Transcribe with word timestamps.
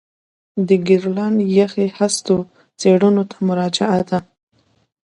د 0.67 0.69
ګرینلنډ 0.87 1.37
یخي 1.59 1.87
هستو 1.97 2.37
څېړنو 2.79 3.23
ته 3.31 3.37
مراجعه 3.47 4.01
ده 4.09 4.19